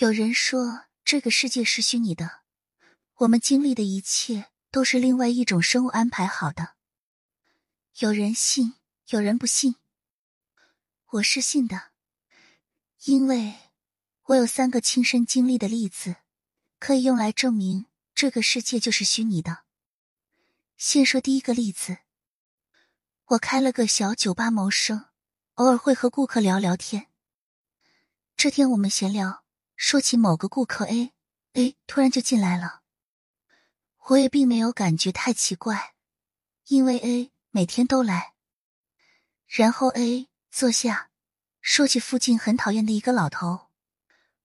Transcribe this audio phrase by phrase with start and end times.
[0.00, 2.42] 有人说这个世界是虚拟的，
[3.16, 6.74] 我们经历的一切都是另外一种生物安排好的。
[7.98, 8.74] 有人信，
[9.08, 9.74] 有人不信。
[11.14, 11.90] 我是信的，
[13.06, 13.56] 因为
[14.26, 16.14] 我有三个亲身经历的例子，
[16.78, 19.64] 可以用来证明这个世界就是虚拟的。
[20.76, 21.98] 先说第一个例子，
[23.30, 25.06] 我开了个小酒吧谋生，
[25.54, 27.08] 偶尔会和顾客聊聊天。
[28.36, 29.42] 这天我们闲聊，
[29.80, 32.80] 说起某个顾客 A，A 突然就进来了。
[34.08, 35.94] 我也并没有感觉太奇怪，
[36.66, 38.34] 因为 A 每天都来。
[39.46, 41.10] 然后 A 坐下，
[41.60, 43.68] 说起附近很讨厌的一个老头。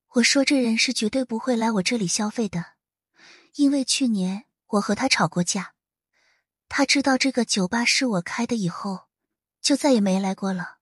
[0.10, 2.74] 我说这人是绝对不会来我这里消费的，
[3.56, 5.74] 因为去年我和他吵过架。
[6.70, 9.08] 他知道这个酒吧是我开的以后，
[9.60, 10.78] 就再也没来过了。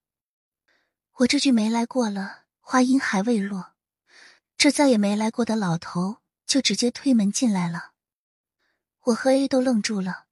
[1.19, 2.39] 我这句没来过了。
[2.59, 3.70] 话音还未落，
[4.61, 7.93] 这再也没来过的老头就直接推门进来了。
[9.05, 10.27] 我和 A 都愣住了，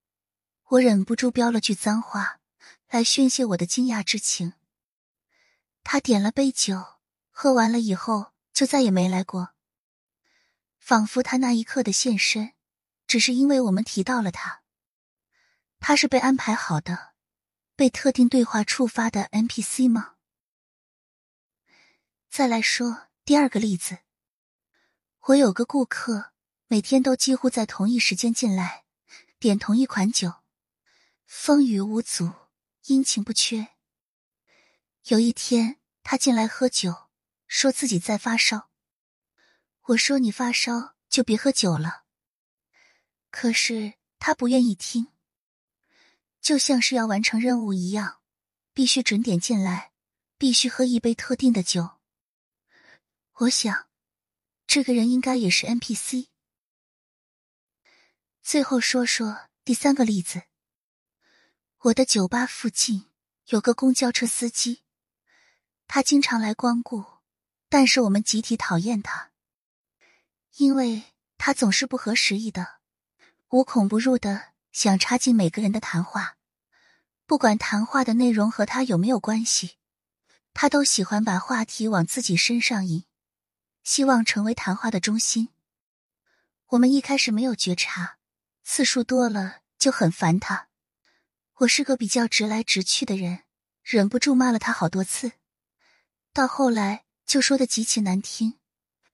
[0.65, 2.39] 我忍不住飙了句脏话
[2.89, 4.53] 来宣泄我的惊讶之情。
[5.81, 6.99] 他点了杯酒，
[7.31, 9.55] 喝完了以后就再也没来过，
[10.77, 12.53] 仿佛他那一刻的现身，
[13.07, 14.61] 只是因为我们提到了他。
[15.79, 17.13] 他是被安排好的，
[17.75, 20.17] 被特定对话触发的 NPC 吗？
[22.29, 23.97] 再来说第二个例子，
[25.27, 26.31] 我有个顾客，
[26.67, 28.85] 每天都几乎在同一时间进来，
[29.37, 30.35] 点同一款酒，
[31.25, 32.31] 风雨无阻，
[32.85, 33.67] 阴晴不缺。
[35.05, 37.09] 有一天，他进来喝酒，
[37.47, 38.69] 说自己在发烧。
[39.87, 42.05] 我说：“你发烧就别喝酒了。”
[43.29, 45.07] 可是他不愿意听，
[46.41, 48.21] 就像是要完成任务一样，
[48.73, 49.91] 必须准点进来，
[50.37, 51.97] 必须喝一杯特定的酒。
[53.33, 53.88] 我想，
[54.71, 56.27] 这个人应该也是 NPC。
[58.43, 60.43] 最后说说第三个例子。
[61.79, 63.07] 我的酒吧附近
[63.47, 64.83] 有个公交车司机，
[65.87, 67.03] 他经常来光顾，
[67.67, 69.31] 但是我们集体讨厌他，
[70.57, 71.01] 因为
[71.39, 72.75] 他总是不合时宜的，
[73.47, 76.37] 无孔不入的想插进每个人的谈话，
[77.25, 79.77] 不管谈话的内容和他有没有关系，
[80.53, 83.05] 他都喜欢把话题往自己身上引。
[83.89, 85.49] 希望成为谈话的中心。
[86.67, 88.19] 我们一开始没有觉察，
[88.61, 90.67] 次数多了就很烦他。
[91.55, 93.45] 我是个比较直来直去的人，
[93.81, 95.31] 忍不住骂了他好多次。
[96.31, 98.59] 到后来就说的极其难听，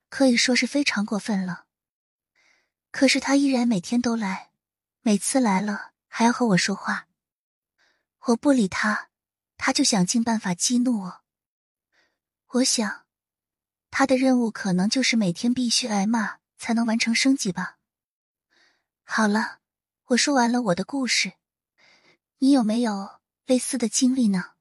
[0.09, 1.67] 可以说是非常过分了。
[2.91, 4.51] 可是他依然每天都来，
[4.99, 7.07] 每次来了还要和我说话。
[8.25, 9.07] 我不理他，
[9.55, 11.21] 他就想尽办法激怒我。
[12.47, 13.04] 我想。
[13.97, 17.77] 他的任务可能就是每天必须挨骂才能完成升级吧。
[19.05, 19.59] 好了，
[20.07, 21.31] 我说完了我的故事，
[22.39, 24.54] 你有没有类似的经历呢？